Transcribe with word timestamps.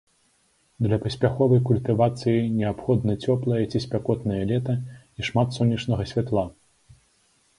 Для 0.85 0.97
паспяховай 1.03 1.59
культывацыі 1.69 2.47
неабходна 2.61 3.15
цёплае 3.27 3.61
ці 3.71 3.83
спякотнае 3.85 4.39
лета 4.53 4.75
і 4.79 5.21
шмат 5.27 5.47
сонечнага 5.59 6.03
святла. 6.13 6.45